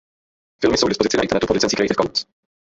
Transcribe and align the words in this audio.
Filmy 0.61 0.77
jsou 0.77 0.85
k 0.87 0.89
dispozici 0.89 1.17
na 1.17 1.23
internetu 1.23 1.47
pod 1.47 1.53
licencí 1.53 1.75
Creative 1.75 1.95
Commons. 1.95 2.25